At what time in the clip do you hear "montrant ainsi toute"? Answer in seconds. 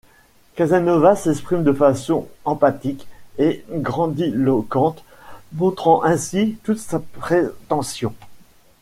5.53-6.79